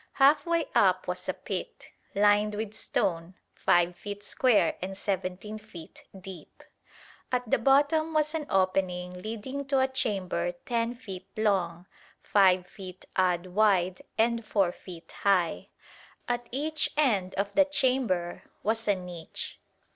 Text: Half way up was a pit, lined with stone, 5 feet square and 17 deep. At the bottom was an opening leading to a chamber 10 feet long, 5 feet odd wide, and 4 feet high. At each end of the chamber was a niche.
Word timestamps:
Half 0.13 0.47
way 0.47 0.65
up 0.73 1.07
was 1.07 1.29
a 1.29 1.33
pit, 1.35 1.89
lined 2.15 2.55
with 2.55 2.73
stone, 2.73 3.35
5 3.53 3.95
feet 3.95 4.23
square 4.23 4.75
and 4.81 4.97
17 4.97 5.59
deep. 6.19 6.63
At 7.31 7.47
the 7.51 7.59
bottom 7.59 8.11
was 8.11 8.33
an 8.33 8.47
opening 8.49 9.13
leading 9.13 9.63
to 9.65 9.79
a 9.79 9.87
chamber 9.87 10.53
10 10.65 10.95
feet 10.95 11.27
long, 11.37 11.85
5 12.23 12.65
feet 12.65 13.05
odd 13.15 13.45
wide, 13.45 14.01
and 14.17 14.43
4 14.43 14.71
feet 14.71 15.11
high. 15.21 15.69
At 16.27 16.47
each 16.51 16.89
end 16.97 17.35
of 17.35 17.53
the 17.53 17.63
chamber 17.65 18.41
was 18.63 18.87
a 18.87 18.95
niche. 18.95 19.59